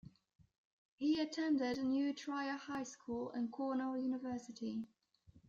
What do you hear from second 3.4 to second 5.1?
Cornell University.